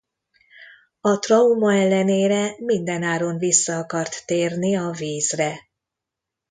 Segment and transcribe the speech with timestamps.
[1.01, 5.69] A trauma ellenére mindenáron vissza akart térni a vízre.